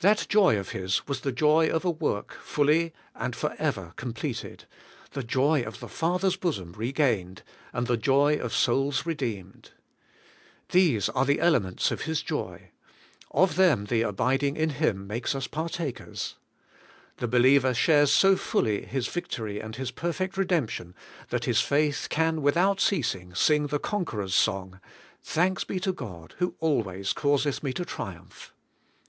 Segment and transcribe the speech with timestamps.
[0.00, 4.64] That joy of His was the joy of a work^ fully and for ever completed,
[5.12, 9.70] the joy of the Father's bosom regained, and the joy of souls re deemed.
[10.70, 12.72] These are the elements of His joy;
[13.30, 14.26] of them THAT YOUR JOY MAY BE FULL.
[14.26, 14.70] 187 the abiding in
[15.00, 16.34] Him makes us partakers.
[17.18, 20.94] The be liever shares so fully His victory and His perfect re demption
[21.28, 24.80] that his faith can without ceasing sing the conqueror's song:
[25.24, 28.52] ^Thanks be to God, who always causeth me to triumph.'